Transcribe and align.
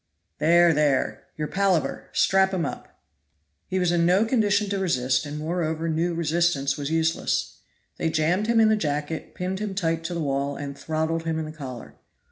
"There! 0.39 0.73
there! 0.73 1.25
your 1.37 1.47
palaver! 1.47 2.09
Strap 2.11 2.55
him 2.55 2.65
up." 2.65 2.99
He 3.67 3.77
was 3.77 3.91
in 3.91 4.03
no 4.03 4.25
condition 4.25 4.67
to 4.71 4.79
resist, 4.79 5.27
and 5.27 5.37
moreover 5.37 5.87
knew 5.87 6.15
resistance 6.15 6.75
was 6.75 6.89
useless. 6.89 7.59
They 7.97 8.09
jammed 8.09 8.47
him 8.47 8.59
in 8.59 8.69
the 8.69 8.75
jacket, 8.75 9.35
pinned 9.35 9.59
him 9.59 9.75
tight 9.75 10.03
to 10.05 10.15
the 10.15 10.19
wall, 10.19 10.55
and 10.55 10.75
throttled 10.75 11.21
him 11.25 11.37
in 11.37 11.45
the 11.45 11.51
collar. 11.51 11.93